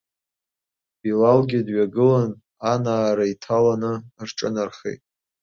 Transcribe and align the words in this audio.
Билалгьы 1.01 1.59
дҩагылан, 1.67 2.31
анаара 2.71 3.25
иҭаланы 3.33 3.93
рҿынархеит. 4.27 5.01